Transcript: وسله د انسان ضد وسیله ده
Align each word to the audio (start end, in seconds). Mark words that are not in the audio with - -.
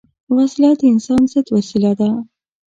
وسله 0.35 0.71
د 0.79 0.81
انسان 0.91 1.21
ضد 1.31 1.47
وسیله 1.55 1.91
ده 1.99 2.09